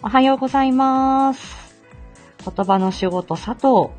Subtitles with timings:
[0.00, 1.74] おはようございます。
[2.44, 3.92] 言葉の仕事佐藤、こ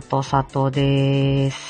[0.00, 1.63] と佐藤です。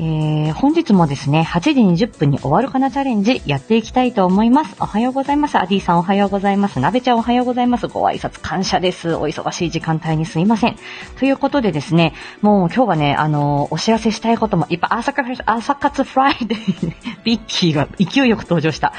[0.00, 4.76] えー、本日もですね、8時20分に終わるかなチャレンジやっていきたいと思います。
[4.78, 5.58] おはようございます。
[5.58, 6.78] アディさんおはようございます。
[6.78, 7.88] なべちゃんおはようございます。
[7.88, 9.14] ご挨拶感謝です。
[9.16, 10.76] お忙しい時間帯にすいません。
[11.18, 16.92] ということでですね、もう今日はね、あのお知らせしたいこともいっぱい、朝活、朝活フライデー、
[17.24, 18.92] ビッキーが勢いよく登場した。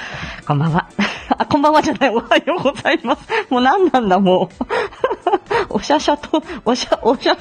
[0.45, 0.89] こんばんは。
[1.37, 3.21] あ、こんばんはじゃない、おはようございます。
[3.49, 5.08] もう何なんだ、もう。
[5.69, 7.35] おしゃしゃと、おしゃ、おしゃ、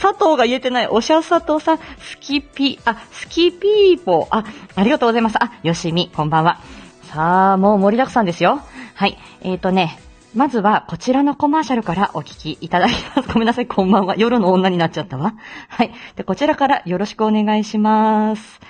[0.00, 0.88] 佐藤が言えてない。
[0.88, 4.26] おしゃ佐藤さん、スキピ、あ、スキピーポー。
[4.30, 4.44] あ、
[4.74, 5.36] ありがとうございます。
[5.42, 6.58] あ、よしみ、こんばんは。
[7.04, 8.60] さあ、もう盛りだくさんですよ。
[8.94, 9.18] はい。
[9.42, 9.98] えーとね、
[10.34, 13.28] まずは、こちらのコマーシャルからお聞きいただきます。
[13.32, 14.16] ごめんなさい、こんばんは。
[14.16, 15.34] 夜の女になっちゃったわ。
[15.68, 15.92] はい。
[16.16, 18.60] で、こちらからよろしくお願いします。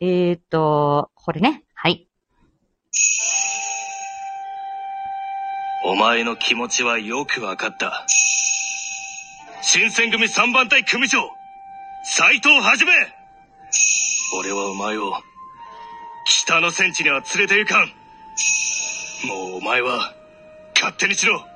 [0.00, 1.62] えーと、これね。
[1.74, 2.08] はい。
[5.88, 8.04] お前の気持ちはよくわかった。
[9.62, 11.20] 新選組三番隊組長、
[12.02, 12.90] 斎藤はじめ
[14.36, 15.12] 俺はお前を、
[16.24, 17.86] 北の戦地には連れて行かん。
[19.28, 20.12] もうお前は、
[20.74, 21.46] 勝手にしろ。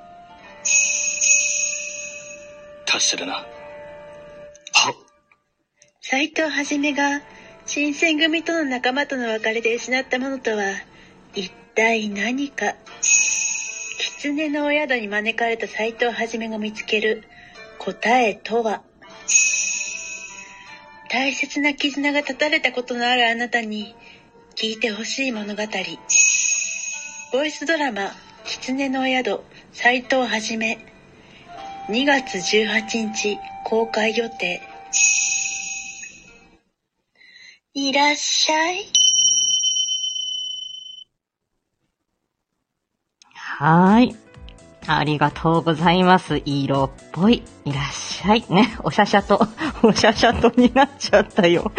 [2.87, 3.35] 達者だな。
[3.35, 3.45] は
[6.03, 7.21] 斎藤はじめが
[7.67, 10.67] 新選組との仲間との別れで失ったものとは
[11.35, 12.77] 一体何か
[14.23, 17.25] 狐のお宿に招かれた斎藤はじめが見つける。
[17.79, 18.83] 答えとは。
[21.09, 23.97] 大切な絆が断たれたことのあるあなたに
[24.57, 25.63] 聞いてほしい物語。
[27.33, 28.13] ボイスドラマ
[28.45, 29.41] 「狐のお宿
[29.73, 30.77] 斎藤はじめ」
[31.89, 34.61] 2月18日公開予定。
[37.73, 39.00] いらっしゃい。
[43.61, 44.17] はーい。
[44.87, 46.41] ありがとうございます。
[46.47, 47.43] 色っぽい。
[47.67, 48.47] いらっしゃい。
[48.49, 49.39] ね、おしゃしゃと、
[49.85, 51.71] おしゃしゃとになっちゃったよ。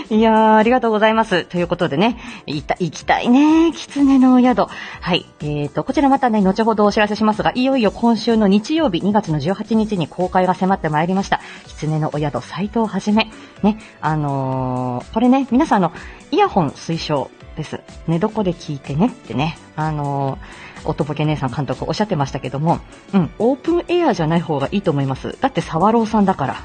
[0.10, 1.44] いやー、ありがとうございます。
[1.44, 3.72] ということでね、いた、行きたいね。
[3.72, 4.66] 狐のお宿。
[5.00, 5.26] はい。
[5.40, 11.40] えーと、こちらまたね、後ほどお知らせしますが、いよいよ今週の日曜日、2月の18日に公開が迫ってまいりました。
[11.66, 13.30] 狐のお宿、斎藤はじめ。
[13.62, 15.92] ね、あのー、これね、皆さんあの、
[16.30, 17.80] イヤホン推奨です。
[18.06, 22.80] 寝床で聞いてねってね、あのー、おとぼけ姉さん監督おっしゃってましたけども、
[23.14, 25.36] うん、オープンエアじゃない方がいいと思います。
[25.40, 26.56] だって沢朗さんだから。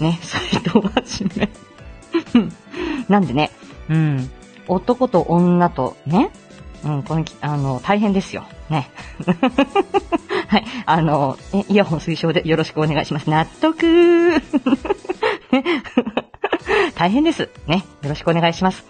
[0.00, 1.50] ね、斎藤はじめ。
[3.08, 3.50] なんでね、
[3.88, 4.30] うん、
[4.68, 6.30] 男と女とね、
[6.84, 8.44] うん、このき、あの、大変ですよ。
[8.68, 8.90] ね。
[10.48, 13.28] はい、あの、えイヤホン推奨でよろしくお願いします。
[13.28, 14.32] 納得
[16.94, 17.48] 大変です。
[17.66, 17.84] ね。
[18.02, 18.84] よろしくお願いします。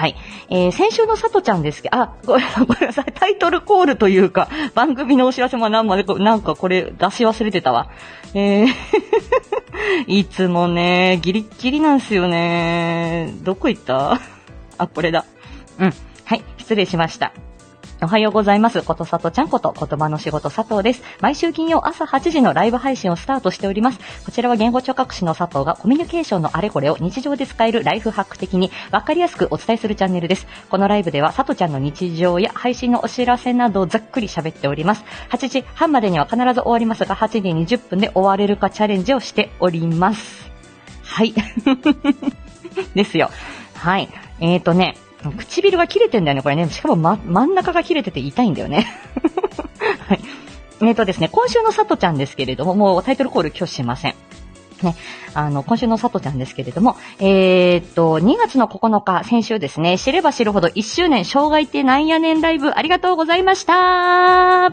[0.00, 0.16] はい。
[0.48, 2.42] えー、先週のさとちゃんですけど、あ、ごめん
[2.86, 3.12] なさい。
[3.14, 7.90] タイトルコールというか、番組のお知らせも何まで、なんかこれ出し忘れてたわ。
[8.32, 8.68] えー、
[10.08, 13.34] いつもね、ギリッギリなんすよね。
[13.42, 14.18] どこ行った？
[14.78, 15.26] あ、これだ。
[15.78, 15.92] うん。
[16.24, 16.42] はい。
[16.56, 17.32] 失礼しました。
[18.02, 18.80] おはようございます。
[18.82, 21.02] ことさとちゃんこと言葉の仕事佐藤です。
[21.20, 23.98] 毎週金曜朝8時のライブ配信をスタートしております。
[24.24, 30.46] こちらは言語聴覚士の佐藤がコミュニケーションのあれこれを日常で使えるライフハック的にわかりやすくお伝えするチャンネルです。
[30.70, 35.04] このライブでは佐藤ちゃんの日常や配信のお知らせなどをざっくり喋っております。
[35.28, 40.50] 8時半までには必ず終わりますが、8時20分で終われるかチャレンジをしております。
[41.04, 41.34] はい。
[42.96, 43.30] ですよ。
[43.74, 44.08] はい。
[44.40, 44.96] えーとね、
[45.36, 46.68] 唇が切れてんだよね、これね。
[46.70, 48.86] しかも、ま、真ん中が切れてて痛いんだよね。
[50.08, 50.20] はい。
[50.82, 54.14] えーとですね、今週のさとちゃんですけれども、もうタイトルコール拒否しません。
[54.82, 54.96] ね、
[55.34, 64.72] あの、今週のさとちゃんですけれども、えー、っと、2月の9日、先週ですね、知れば知るほど1周年、障害ってなんやねんライブ、ありがとうございましたは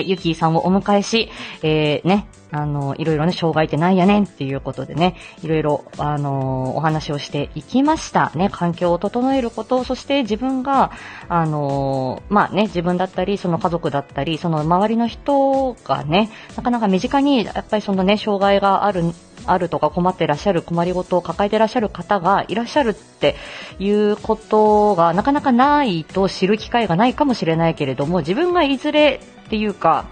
[0.00, 1.28] い、ゆきーさんをお迎えし、
[1.62, 8.32] えー、ね、あの、いろいろね、障害ってなんやねんっていうことでね、いろいろ、あの、お話をしていきました。
[8.34, 10.90] ね、環境を整えること、そして自分が、
[11.28, 19.04] あの、まあね、自分だったり、その家族だったり、その周りの人がね、なかなか身近に、やっぱりそのね、障害がある、
[19.46, 23.36] あるとか困ってらっしゃる困りごとを抱えてらっしゃる方がいらっしゃるって
[23.78, 30.06] いうことがなかなかないと知る機会がないかもしれないけれども、自分がいずれっていうか、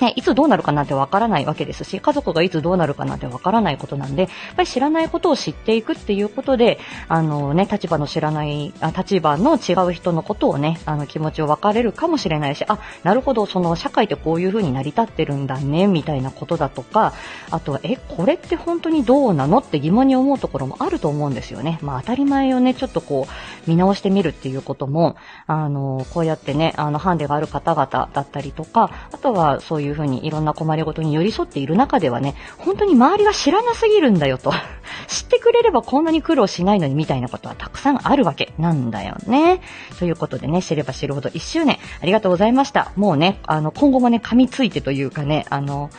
[0.00, 6.78] ね、いつどうなるかなんてわからないわけですし、家族がいつどうなるかなんてわからないことなんで、やっぱり知らないことを知っていくっていうことで、
[7.08, 17.12] あのね、立場の知らない、あ立場の違う人のことをね、あの気持ちを分かれるかもしれないし、あ、なるほど、その社会ってこういう風に成り立ってるんだね、みたいなことだとか、
[17.50, 21.78] あとは、え、これって本当にどうなのって疑問に思うところもあると思うんですよね。
[21.82, 25.16] まあ当たり前をね、ちょっとこう、見直してみるっていうことも、
[25.46, 34.52] あの、こうやってね、あの、ハンデがある方々だったりとか、あとはそういう風にいろんな困りごとに寄り添っている中ではね、本当に周りが知らなすぎるんだよと。
[35.06, 39.60] 知ってくれればこんなに苦労しないのにみたいなことはたくさんあるわけなんだよね。
[39.98, 42.92] ということでね、知れば知るほど1周年ありがとうございました。
[42.96, 45.90] もうね、あの、今後もね、噛みついてというかね、あの、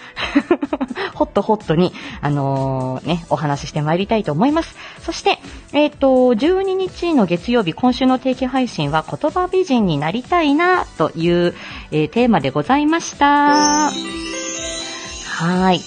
[1.15, 4.75] ホットホットに、あのー、ね、お話ししてまいりたいと思います。
[5.01, 5.39] そして、
[5.73, 11.53] えっ、ー、と、12日の月曜日、今週の定期配信は言葉美人になりたいな、という、
[11.91, 13.78] えー、テーマでございました。
[13.87, 15.79] はい。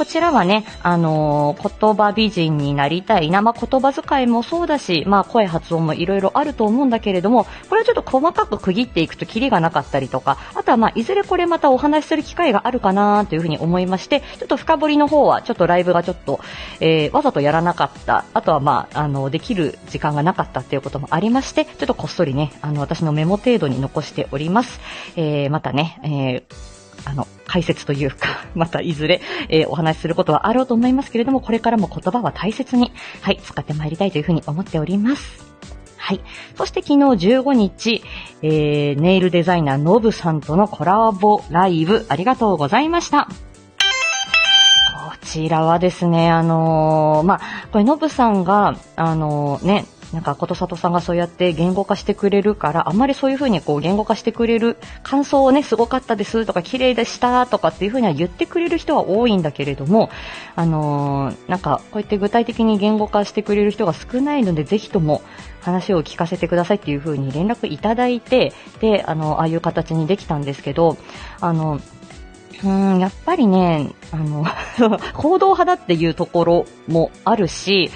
[0.00, 16.40] こちらはね、あのー、言葉美人になりたいな、まあ、言葉遣いもそうだし、まあ、声発音もいろいろあると思うんだけれども、これはちょっと細かく区切っていくとキリがなかったりとか、あとはまあ、いずれこれまたお話しする機会があるかなというふうに思いまして、ちょっと深掘りの方は、ちょっとライブがちょっと、
[16.80, 24.80] えー、わざとやらなかった、あとはまあ、あの、できる時間がなかったっていうこともありまして、ちょっとこっそりね、あの、私のメモ程度に残しております。
[25.16, 26.69] えー、またね、えー
[27.04, 35.50] あの、解説というか、 またいずれ、えー、お話しすることはあろうと思いますけれども、これからも言葉は大切に、はい、使ってまいりたいというふうに思っております。
[35.96, 36.20] はい。
[36.56, 36.98] そして昨日
[37.28, 38.02] 15日、
[38.42, 43.28] えー、ネイルデザイナーノブさんとのコラボライブ、ありがとうございました。
[44.94, 60.10] こちらはですね、あのー、まあ、これノブさんが、あのー、ね、なんか、ことさとさんがそうやって言語化してくれるから、あんまりそういう風にこう言語化してくれる感想をね、すごかったですとか、綺麗でしたとかっていう風には言ってくれる人は多いんだけれども、
[60.56, 65.22] あのー、なんか、こうやって具体的に言語化してくれる人が少ないので、ぜひとも
[65.60, 70.96] 話を聞かせてくださいっていう風に連絡いただいて、で、あの、ああいう形にできたんですけど、
[71.40, 71.80] あの、
[72.62, 74.44] うん、やっぱりね、あの、
[75.14, 77.90] 行動派だっていうところもあるし、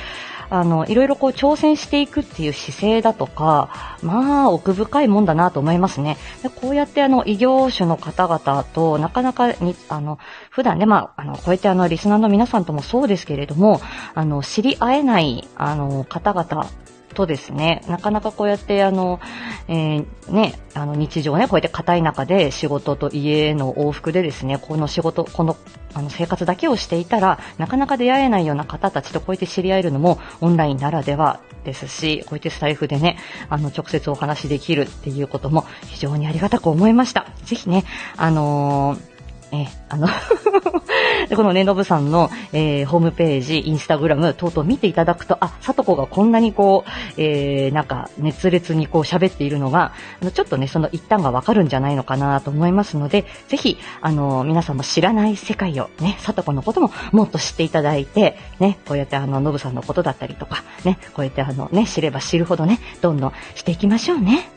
[0.55, 6.17] あの、いろいろこう挑戦していくっていう姿勢だとか、まあ、奥深いもんだなと思いますね。
[6.43, 10.19] でこうやってあの、異業種の方々となかなかに、あの、
[10.51, 13.81] 普段ね、まあ、あの、こうやってあの、リスナーの皆さんともそうですけれども、
[14.15, 16.69] あの、知り合えない、あの、方々
[17.15, 19.21] とですね、なかなかこうやってあの、
[19.69, 25.57] えー、ね、あの日常ね、こうやって硬い中で仕事と家への往復でですね、この仕事、この
[25.95, 33.17] あの生活だけをしていたら、なかなか出会えないような方たちとこうやって知り合えるのもオンラインならではですし、こうやってスタイフでね、
[33.49, 37.27] あの、直接お話できるっていうことも非常にありがたく思いました。
[37.45, 37.85] ぜひね、
[38.17, 39.14] あのー
[39.63, 40.09] え、あの
[41.37, 64.49] このね、のぶさんの、えー、ホームページ、インスタグラム等々見ていただくと、あ、さとこがこんなにこう、えー、なんか、熱烈にこう喋っているのが、あの、ちょっとね、その一端がわかるんじゃないのかなと思いますので、ぜひ、あの、皆さんも知らない世界をね、さとこのことももっと知っていただいて、ね、こうやってあの、のぶさんのことだったりとか、ね、こうやってあの、ね、知れば知るほどね、どんどんしていきましょうね。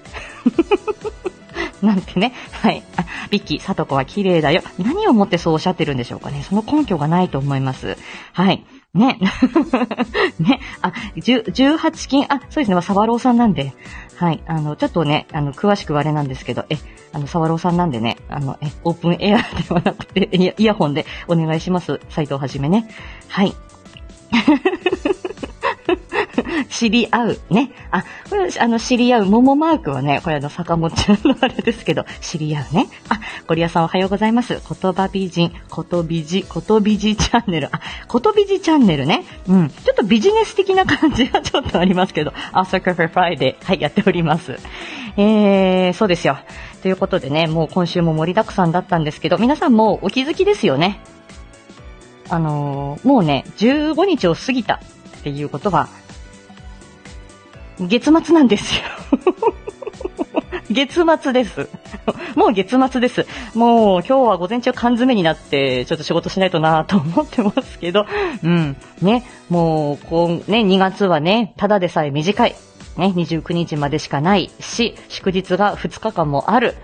[1.82, 2.34] なんてね。
[2.62, 2.84] はい。
[2.96, 4.62] あ、ビッキー、サトコは綺麗だよ。
[4.80, 6.44] 何をもってそうおっしゃってるんでしょうかね。
[6.44, 7.98] その根拠がないと思います。
[8.34, 8.66] はい。
[8.94, 9.20] ね。
[10.40, 10.60] ね。
[10.82, 12.82] あ、18金、あ、そうですね。
[12.82, 13.74] サワローさんなんで。
[14.16, 14.42] はい。
[14.48, 16.78] あの、ちょっとね、あの、詳しくはあれなんですけど、え、
[17.14, 22.00] あの、サワローさんなんでね、あの、え、オープンエアではなくて、イヤホンでお願いします。
[22.10, 22.90] 斎藤はじめね。
[23.28, 23.54] はい。
[26.70, 27.40] 知り合う。
[27.50, 27.72] ね。
[27.92, 29.26] あ、これ、あの、知り合う。
[29.26, 32.88] 桃マークはね、これあの、坂本ちゃんのあれですけど、知り合うね。
[33.10, 34.60] あ、ゴリアさんおはようございます。
[34.82, 37.70] 言葉美人、ことびじ、ことびじチャンネル。
[37.72, 39.24] あ、ことびじチャンネルね。
[39.48, 39.70] うん。
[39.70, 44.58] ちょっとビジネス的な感じがちょっとありますけど、朝カフェフライデー、はい、やっております。
[45.18, 46.38] えー、そうですよ。
[46.82, 51.00] ということでね、もう今週も盛りだくさんだったんですけど、皆さんもお気づきですよね。
[52.30, 55.90] あのー、もうね、15日を過ぎたっていうことは、
[57.80, 58.82] 月末なんですよ。
[60.70, 61.70] 月末です。
[62.36, 63.26] もう月末です。
[63.56, 68.06] もう今日は午前中缶詰になってちょっと仕事しないとなと思ってますけど、
[68.44, 68.76] うん。
[69.02, 72.56] ね、もう、こうね、2月はね、ただでさえ短い。
[72.98, 76.76] ね、29日までしかないし、祝日が2日間もある。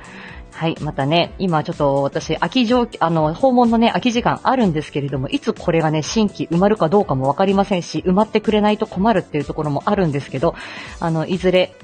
[0.64, 0.78] はい。
[0.80, 10.56] またね、今ちょっと私、空き状、あの、訪問のね、空き時間あるんですけれども、いつこれがね、新規埋まるかどうかもわかりませんし、埋まってくれないと困るっていうところもあるんですけど、
[11.02, 11.76] あの、いずれ、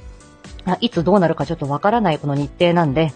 [0.63, 3.11] あいつどうなるかちょっとわからないこの日程なんで、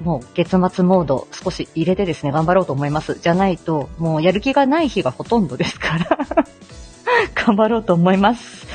[0.00, 3.18] もう月末モード少し入れてですね、頑張ろうと思います。
[3.20, 6.18] じゃないと、もうやる気がない日がほとんどですから。
[7.34, 8.65] 頑張ろうと思います。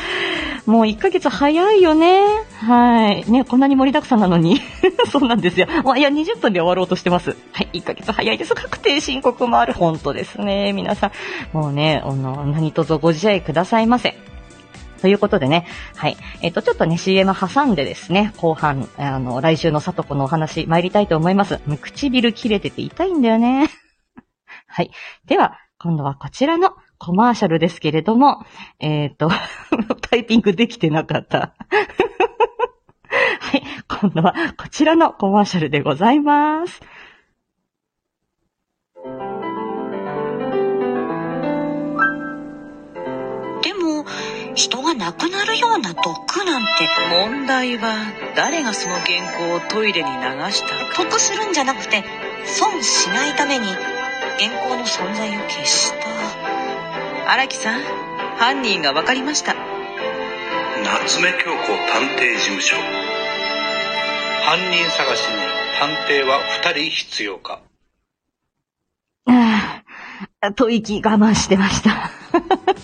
[0.65, 2.23] もう1ヶ月早いよね。
[2.59, 3.29] はい。
[3.29, 4.59] ね、こんなに盛りだくさんなのに。
[5.09, 5.67] そうなんですよ。
[5.83, 7.35] もういや、20分で終わろうとしてます。
[7.51, 8.53] はい、1ヶ月早いです。
[8.53, 9.73] 確定申告もある。
[9.73, 10.73] 本当ですね。
[10.73, 11.11] 皆さん、
[11.57, 14.15] もうね、あの、何卒ご自愛くださいませ。
[15.01, 15.65] ということでね、
[15.95, 16.17] はい。
[16.41, 21.59] えっ、と、ちょっとね、CM 挟んでですね、後半、あの、来週のさとこのお話参りたいと思います。
[21.81, 23.67] 唇切れてて痛いんだよね。
[24.67, 24.91] はい。
[25.25, 28.45] では、今度はこちらのコマーシャルですけれども、
[28.79, 29.27] えっ、と、
[30.07, 31.55] タイピングできてなかった。
[33.39, 33.63] はい。
[33.87, 36.79] 今度はこちらのコマーシャルでございます。
[43.63, 44.05] でも
[44.53, 47.95] 人が亡くなるような毒なんて問題は
[48.35, 49.07] 誰がその原
[49.39, 50.17] 稿をトイレに流
[50.51, 52.03] したか得するんじゃなくて
[52.45, 56.40] 損しないために原稿の存在を消した
[57.27, 57.81] 荒木さん
[58.37, 59.55] 犯人が分かりました
[60.83, 62.75] 夏目京子探偵事務所
[64.43, 67.61] 犯人探しに探偵は2人必要か
[69.25, 69.83] あ
[70.41, 72.11] あ、吐息我慢してました。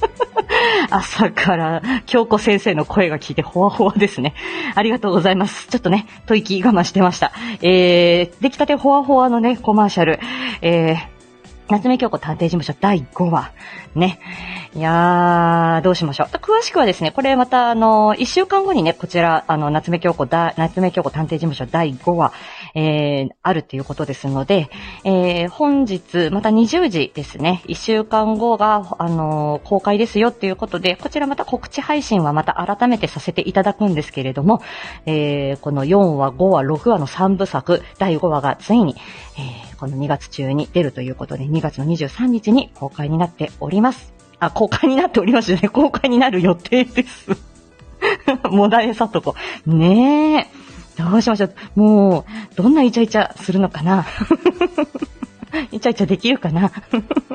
[0.89, 4.35] 朝から、京子先生の声が聞いて、ほわほわですね。
[4.75, 5.67] ありがとうございます。
[5.67, 7.31] ちょっとね、吐息我慢してました。
[7.61, 10.19] えー、出来たてほわほわのね、コマーシャル。
[10.61, 11.16] えー、
[11.69, 13.51] 夏目京子探偵事務所第5話。
[13.93, 14.19] ね。
[14.73, 16.27] いやー、どうしましょう。
[16.37, 22.31] 詳しくはですね、これまたあの、1週間後にね、こちら、あの、夏目京子だ、夏目京子探偵事務所第5話、
[22.75, 24.69] えー、あるということですので、
[25.03, 34.61] えー、本日、また20時ですね、1週間後が、あの公開ですよっていうことで、こちらまた告知配信はまた改めてさせていただくんですけれども、
[35.05, 38.95] えー、この4話、5話、6話の3部作、第5話がついに、
[39.37, 44.13] えー、この2月中に出るということで、2月の23日に公開になっております。
[44.39, 45.69] あ、公開になっておりますね。
[45.69, 47.29] 公開になる予定です。
[48.49, 49.35] もだえさとこ。
[49.65, 50.67] ねえ。
[50.97, 51.53] どうしましょう。
[51.75, 54.05] もう、どんなイチャイチャするのかな
[55.71, 56.71] イチャイチャできるかな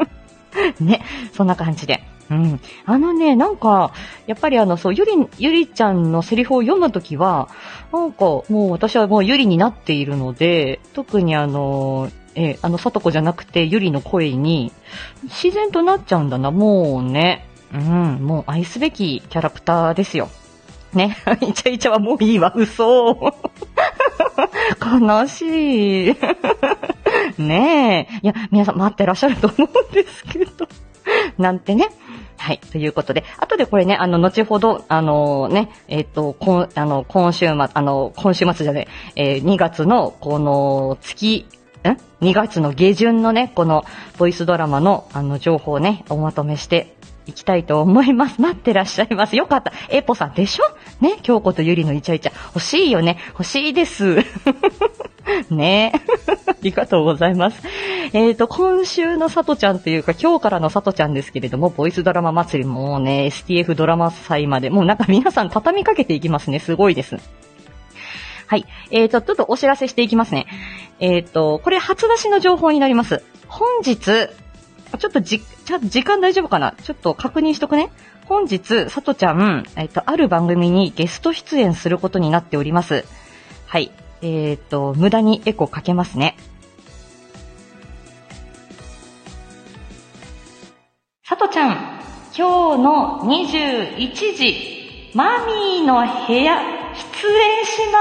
[0.80, 2.02] ね、そんな感じで。
[2.32, 2.60] うん。
[2.86, 3.92] あのね、なんか、
[4.26, 7.48] やっぱりあの、そう、ゆり、ゆりちゃんのセリフを読むときは、
[7.92, 14.72] なんか、もう私はもうゆりになっているので、特にあの、えあの、さとこじゃなくて、ゆりの声に、
[15.24, 17.46] 自然となっちゃうんだな、もうね。
[17.74, 20.30] うん、もう愛すべきキャラクターですよ。
[20.94, 21.16] ね。
[21.40, 23.32] イチャイチャはもういいわ、嘘。
[25.00, 26.16] 悲しい。
[27.38, 28.18] ねえ。
[28.22, 30.68] いや、皆さん待ってらっしゃると思うんですけど。
[31.38, 31.88] なんてね。
[32.42, 32.58] はい。
[32.58, 41.46] ということで、後でこれね、あの、後ほど、あのね、えっ、と、今、あの、今週末、あの、今週末じゃねえ、えー2月の、この、月、
[41.84, 43.84] ん ?2 月の下旬のね、この、
[44.18, 46.96] ボイスドラマの、あの、情報をね、おまとめして
[47.26, 48.40] いきたいと思います。
[48.40, 49.36] 待ってらっしゃいます。
[49.36, 49.72] よかった。
[49.90, 50.64] エポさんでしょ？
[51.00, 52.32] ね、京子とゆりのイチャイチャ。
[52.48, 53.18] 欲しいよね。
[53.28, 54.16] 欲しいです。
[55.50, 57.62] ねえありがとうございます。
[58.12, 66.58] えっ、と、今週のさとちゃんというか、今日からのさとちゃんですけれども、ボイスドラマ祭りもうね、STF ドラマ祭まで、もうなんか皆さん畳みかけていきますね。
[66.58, 67.16] すごいです。
[68.46, 68.66] はい。
[68.90, 70.46] えっ、と、ちょっとお知らせしていきますね。
[71.00, 73.22] えっ、と、これ初出しの情報になります。
[73.48, 76.74] 本日、ちょっとじ、ちゃ時間大丈夫かな？
[76.82, 77.90] ちょっと確認しとくね。
[78.26, 83.04] 本日、さとちゃん、えっ、と、ある番組にゲスト出演することになっております。
[83.66, 83.90] はい。
[84.22, 86.36] えっ、と、無駄にエコかけますね。
[91.24, 92.02] さとちゃん、
[92.36, 96.60] 今日の21時、マミーの部屋、
[96.94, 97.98] 失礼しま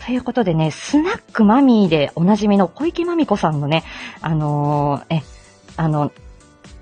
[0.00, 0.06] す。
[0.06, 3.82] ということでね、スナックマミーでおなじみの小池まみこさんのね、
[4.20, 5.22] あのーえ、
[5.76, 6.12] あの、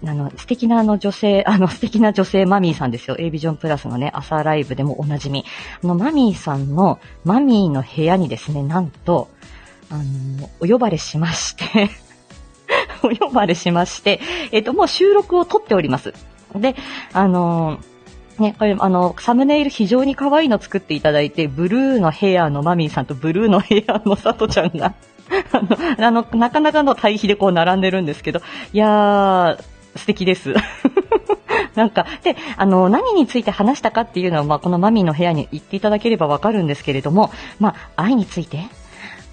[0.06, 3.16] あの、素敵なあの女性、 あの素敵な女性マミーさんですよ。
[3.18, 5.44] A ビジョンプラスのね、朝ライブでもおなじみ。
[5.82, 9.28] あの、マミーさんの、マミーの部屋にですね、なんと、
[9.90, 11.90] あの、お呼ばれしまして、
[13.02, 14.20] お呼ばれしまして、
[14.52, 16.14] えっ、と、もう収録を撮っております。
[16.54, 16.76] で、
[17.12, 17.78] あの
[18.38, 24.94] ね、これ、あの、サムネイル非常に可愛いの作っていただいて、ブルーのヘアのマミーさんとブルーのヘアのサトちゃんが、
[25.52, 28.40] あの、あのなかなかの対比でこう並んでるんですけど、
[28.72, 29.64] いやー、
[29.96, 30.54] 素敵です。
[31.74, 38.68] なんか、で、あの、何について話したかっていうのは、まあ、このマミーの部屋に行っていただければわかるんですけれども、まあ、愛について、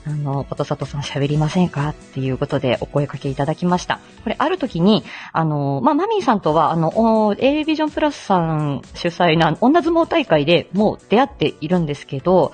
[0.06, 4.00] あの、ことさとさん喋りませんかっていうことでお声かけいただきました。
[4.24, 12.52] これ、ある時に、あの、まあ、マミーさんとは、あの、A ビジョンプラスさん主催な女相撲大会でもう出会っているんですけど、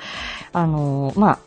[0.52, 1.40] あの、まあ、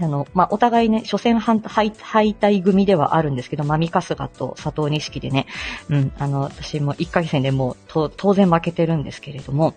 [0.00, 5.46] あの、まあ、お互いね、初戦敗敗退組ではあるんですけど、マミカスガと佐藤錦でね、
[5.88, 9.74] うん、あの、私も1回戦でもう当然負けてるんですけれども、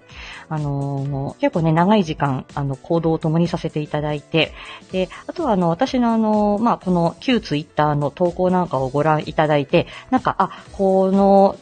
[0.50, 4.53] あのー、結構ね、長い時間、あの、行動を共にさせていただいて、
[4.92, 11.58] で、あとはあの、私のあの、まあ、この旧ツイッターの投稿なんかをご覧いただいて、なんか、あ、この、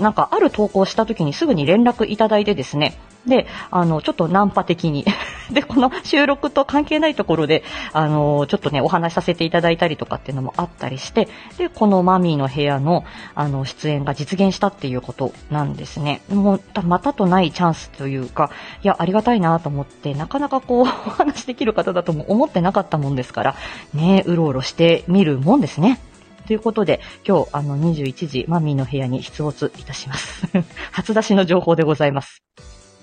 [0.00, 5.04] なんかある投稿した時にすぐに連絡いただいてですね、で、あの、ちょっとナンパ的に
[5.50, 7.62] で、この収録と関係ないところで、
[7.92, 16.22] あの、ちょっとね、お話しさせていただいたりとかっていうのもあったりして、で、このマミーの部屋の、あの、出演が実現したっていうことなんですね。
[16.30, 18.50] もう、またとないチャンスというか、
[18.82, 23.54] いや、ありがたいなと思って、なかなかこう、 お話できる方だとも思ってなかったもんですから、
[23.94, 26.00] ね、うろうろしてみるもんですね。
[26.46, 30.46] ということで、今日、あの、21時、マミーの部屋に出没いたします。
[30.90, 32.42] 初出しの情報でございます。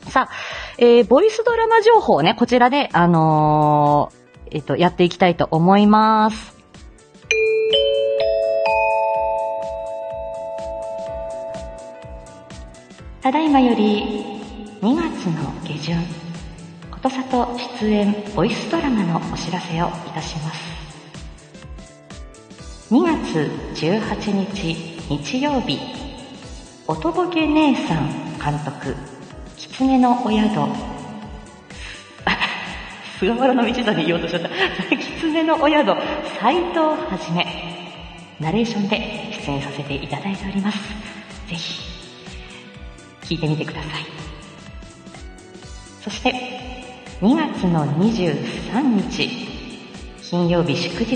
[0.09, 0.33] さあ、
[0.77, 6.57] えー、ボイスドラマ情報ね、こちらで、あのー、えっ、と、やっていきたいと思います。
[13.21, 14.39] ただいまより
[14.81, 15.97] 2月の下旬、
[16.89, 17.47] ことさと
[17.81, 20.79] 出演ボイスドラマのお知らせをいたします。
[22.91, 24.73] 2月18日
[25.09, 25.79] 日曜日、
[26.87, 28.07] おとぼけ姉さん
[28.39, 28.95] 監督
[29.79, 30.35] 狐のお宿。
[33.17, 33.73] 菅原道真
[34.05, 34.49] 言おうとしちゃった。
[34.91, 35.95] 狐のお宿、
[36.37, 37.47] 斎藤はじめ。
[38.41, 40.79] ナレーションで出演させていただいております。
[41.47, 41.79] ぜひ、
[43.21, 43.91] 聞いてみてください。
[46.01, 46.33] そして、
[47.21, 49.29] 2月の23日、
[50.29, 51.15] 金曜日祝日、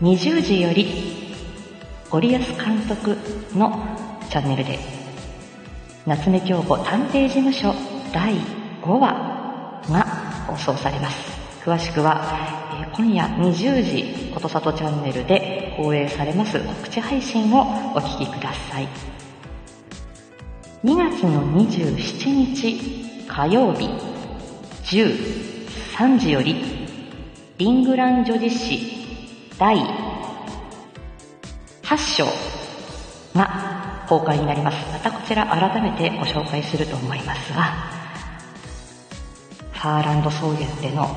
[0.00, 1.34] 20時より、
[2.10, 3.18] ゴリアス監督
[3.56, 3.76] の
[4.30, 5.03] チャンネルで
[6.06, 7.74] 夏目京子探偵事務所
[8.12, 8.34] 第
[8.82, 10.04] 5話が
[10.46, 11.16] 放送されます。
[11.64, 12.20] 詳しくは、
[12.78, 17.62] えー、今夜20時、ことさとチャンネルで放映されます告知配信を
[17.94, 18.88] お聞きください。
[20.84, 23.88] 2月の27日火曜日
[24.84, 26.86] 13時より
[27.56, 29.78] リングラン女子誌第
[31.82, 32.26] 8章
[33.34, 34.76] が公開になります。
[34.92, 37.64] またこちら改めてご紹介すると思いますが、
[39.72, 41.14] ファーランド草原での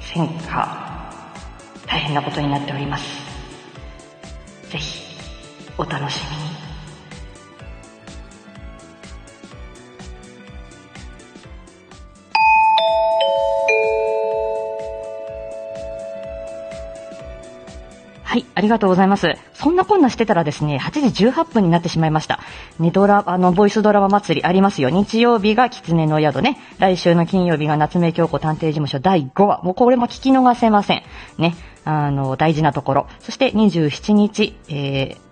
[0.00, 0.88] 戦火、
[1.86, 3.04] 大変なことになっております。
[4.70, 5.16] ぜひ、
[5.76, 6.47] お楽しみに。
[18.38, 19.34] いありがとうございます。
[19.54, 22.40] そんなこんなしてたらですね、8時18分になってしまいました。
[22.78, 24.90] ね、ドラ、あの、ボイスドラマ祭りありますよ。
[24.90, 26.58] 日曜日が狐の宿ね。
[26.78, 29.62] 来週の金曜日が夏目京子探偵事務所第5話。
[29.62, 31.02] もうこれも聞き逃せません。
[31.36, 31.54] ね。
[31.84, 33.06] あの、大事なところ。
[33.20, 35.28] そして27日、えー、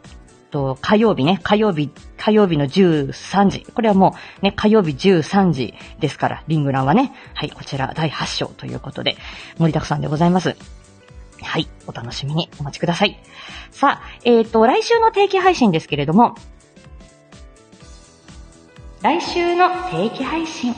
[0.57, 3.67] と、火曜日ね、火曜日、火曜日の13時。
[3.75, 7.13] これはもうね、火曜日13時ですから、リングランはね。
[7.35, 9.17] はい、こちら第8章ということで、
[9.59, 10.57] 盛りだくさんでございます。
[11.47, 11.69] はい。
[11.87, 13.19] お楽しみにお待ちください。
[13.71, 16.35] さあ、えっ、ー、と、来週の定期配信ですけれども、
[19.03, 20.75] 来週の定期配信、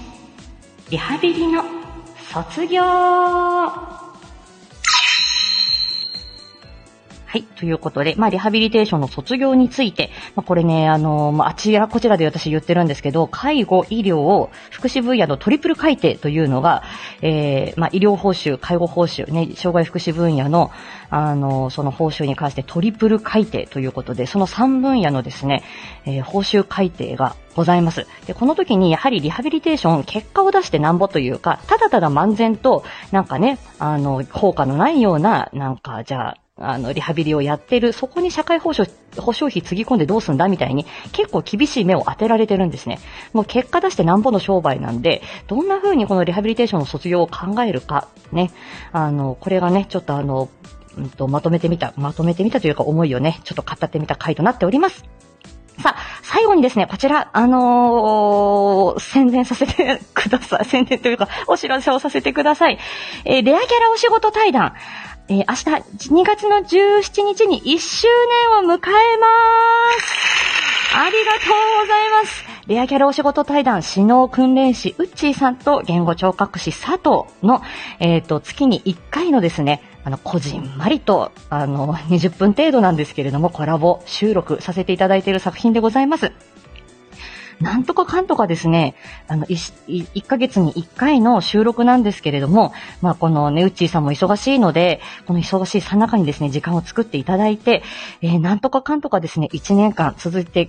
[0.91, 1.63] リハビリの
[2.33, 2.83] 卒業
[7.31, 7.43] はい。
[7.43, 16.83] ということで、まあ、リハビリテーションの卒業について、まあ、これね、あの、まあ、あちらこちらで私言ってるんですけど、介護、医療を、福祉分野のトリプル改定というのが、
[17.21, 20.71] えー、まあ、医療報酬、介護報酬、ね、障害福祉分野の、
[21.11, 25.64] あの、その報酬に関してトリプル改定ということで、その3分野のですね、
[26.07, 28.07] えー、報酬改定がございます。
[28.27, 42.99] で、この時にやはりリハビリテーション、結果を出してなんぼというか、ただただ漫然と、なんかね、あの、効果のないような、なんか、じゃあ、あの、リハビリをやってる、そこに社会保障、保障費つぎ込んでどうすんだみたいに、結構厳しい目を当てられてるんですね。
[43.33, 48.51] もう結果出してなんぼの商売なんで、どんな風にこのリハビリテーションの卒業を考えるか、ね。
[48.92, 50.49] あの、これがね、ちょっとあの、
[50.97, 55.05] うんと、まとめてみた、まとめてみたというか思いをね、ちょっと語ってみた回となっております。
[55.81, 60.64] さあ、最後にですね、こちら、あのー、宣伝させてください。
[60.64, 62.79] 宣伝というか、お知らせをさせてください。
[63.25, 64.75] えー、レアキャラお仕事対談。
[65.31, 68.07] えー、明日、2月の17日に1周
[68.61, 68.81] 年を迎えまー
[70.01, 70.97] す。
[70.97, 72.45] ありがとうございます。
[72.67, 77.61] レアキャラお仕事対談、指導訓練士、ウッチーさんと言語聴覚士佐藤の、
[78.01, 86.33] えっ、と、月に1回のですね、あの、こじんまりと、あの、20分程度なんですけれども、コラボ収録させていただいている作品でございます。
[87.61, 88.94] なんとかかんとかですね、
[89.27, 97.83] あの、1ヶ月に1回の収録なんですけれども、まあ、このね、うっちーさんも忙しいので、この忙しいさなかにですね、時間を作っていただいて、
[98.23, 100.68] えー、なんとかかんとかですね、1年間続いて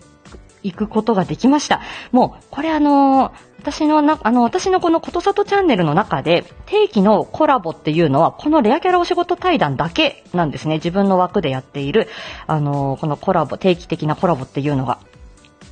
[0.63, 1.82] いくことができました。
[2.12, 10.75] もう、これあのー、私のな、あの、私のこのことさとチャンネルの中で、定期のコラボっていうのは、このレアキャラお仕事対談だけなんですね。
[10.75, 12.08] 自分の枠でやっている、
[12.47, 14.99] あのー、このコラボ、定期的なコラボっていうのが。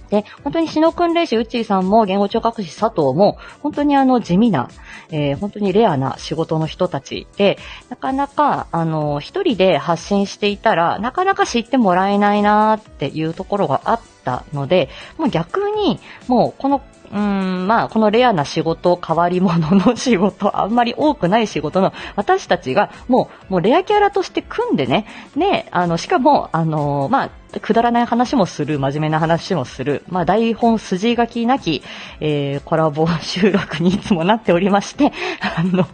[0.09, 4.69] で、本当に篠訓練士うっちーさんも言語聴覚士佐藤も、本当にあの地味な、
[5.11, 7.57] えー、本当にレアな仕事の人たちで、
[7.89, 31.81] なかなか、あの、一人で発信していたら、なかなか知ってもらえないなーっていうところがあったので、もう逆に、もうこのうーん、まあ、このレアな仕事、変わり者の仕事、あんまり多くない仕事の私たちが、もう、もうレアキャラとして組んでね、ね、あの、しかも、あの、まあ、くだらない話もする、真面目な話もする、まあ、台本筋書きなき、
[32.19, 35.11] えー、コラボ収録にいつもなっておりまして、
[35.55, 35.87] あの、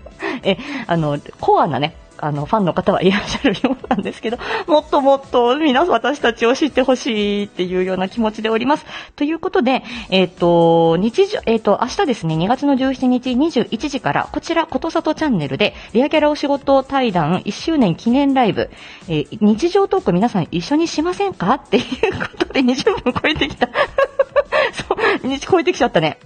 [0.44, 8.86] え、あの、コアなね、あの、ファンの方はいらっしゃるようなんですけど、 もっともっと皆私たちを知ってほしいっていうような気持ちでおります。
[9.16, 18.70] ということで、えっ、ー、と、日常、えっ、ー、と、明日ですね、2月の17日21時から、こちら、ことさとチャンネルで、レアキャラお仕事対談1周年記念ライブ、
[19.10, 21.54] えー、日常トーク皆さん一緒にしませんか？
[21.56, 23.68] っていうことで20分超えてきた。
[24.74, 26.18] そう、超えてきちゃったね。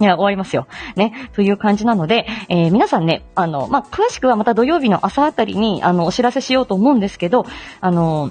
[0.00, 0.66] いや、終わりますよ。
[0.96, 1.12] ね。
[1.34, 7.44] という感じなので、えー、皆さんね、あの、まあ、詳しくはまた土曜日の朝あたりに、あの、お知らせしようと思うんですけど、
[7.82, 8.30] あの、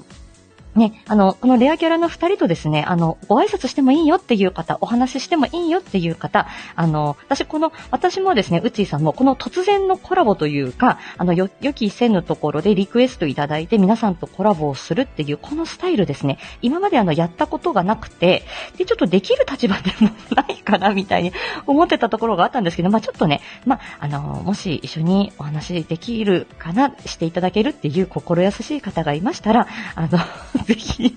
[0.74, 18.44] ね、あの、このレアキャラの二人とですね、あの、ご挨拶してもいいよっていう方、お話ししてもいいよっていう方、あの、私この、私もですね、うちーさんもこの突然のコラボというか、あの、よ、予期せぬところでリクエストいただいて皆さんとコラボをするっていう、このスタイルですね、今まであの、やったことがなくて、
[18.76, 21.32] で、ちょっとできる立場でも ないかな、みたいに
[21.66, 30.18] 思ってたところがあったんですけど、まあちょっとね、まああの、もし一緒にお話できるかな、していただけるっていう心優しい方がいましたら、あの、
[30.74, 31.16] ぜひ、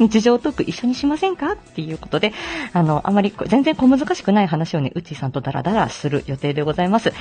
[0.00, 1.52] 日常トーク一緒にしませんか？
[1.52, 2.32] っていうことで、
[2.72, 7.12] あの、あまり全然小難しくない話をね、うちさんとダラダラする予定でございます。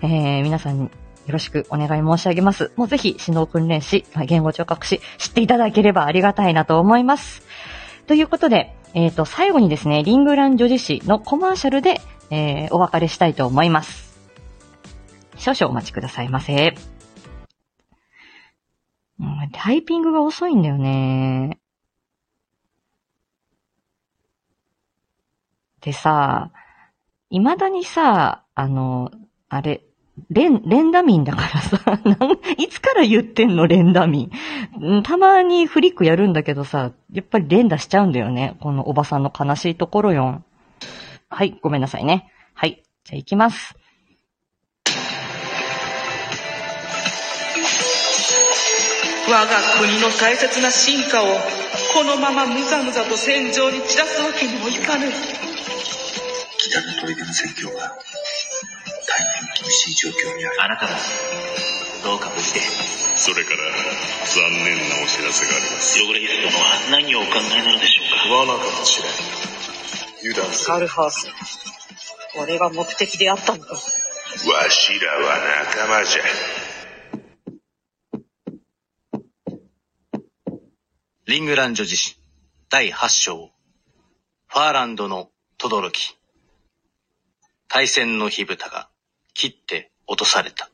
[0.00, 0.90] えー、皆さんよ
[1.28, 2.72] ろしくお願い申し上げます。
[2.76, 7.42] もうぜひ、指導訓練士、言語聴覚士、知っていただければありがたいなと思います。
[8.06, 14.18] ということで、えっ、ー、と、最後にですね、リングラン女子誌のコマーシャルで、えー、お別れしたいと思います。
[15.36, 16.74] 少々お待ちくださいませ。
[19.60, 21.58] タイピングが遅いんだよね。
[25.80, 26.52] でさ、
[27.30, 29.10] 未だにさ、あの、
[29.48, 29.82] あれ、
[30.30, 34.30] レン、レンダミンだからさ、 なんいつから言ってんの、レンダミ
[34.80, 35.02] ン。
[35.02, 38.56] たまにフリックやるんだけどさ、やっぱり連打しちゃうんだよね。
[38.60, 40.44] このおばさんの悲しいところよ。
[41.30, 42.30] はい、ごめんなさいね。
[42.54, 43.77] はい、じゃあ行きます。
[49.28, 49.46] 我が
[49.78, 51.26] 国の大切な進化を
[51.92, 55.04] このままむざむざと戦場に散らすわけにもいかぬ。
[56.56, 57.92] 北の砦の戦況は
[59.06, 60.62] 大変厳しい状況にある。
[60.62, 60.92] あなたも
[62.04, 62.60] どうか無事で。
[63.16, 63.56] それから
[64.24, 66.00] 残念なお知らせがあります。
[66.00, 68.34] 汚れユス殿は何をお考えなのでしょうか。
[68.34, 69.12] 罠かもしれん。
[70.32, 71.26] 油断カルハース。
[72.34, 73.74] これが目的であったのか。
[73.74, 73.78] わ
[74.70, 75.38] しらは
[75.74, 76.22] 仲間じゃ
[81.28, 82.16] リングラン女自身
[82.70, 83.50] 第8章
[84.46, 85.92] ファーランドの轟
[87.68, 88.88] 対戦の火蓋が
[89.34, 90.70] 切って落とされた。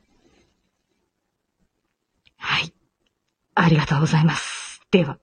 [2.37, 2.73] はい。
[3.53, 4.79] ありがとうございます。
[4.91, 5.19] では、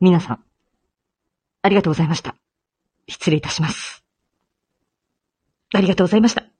[0.00, 0.44] 皆さん、
[1.60, 2.34] ありがとうございました。
[3.06, 4.02] 失礼いたします。
[5.74, 6.53] ありがとうございました。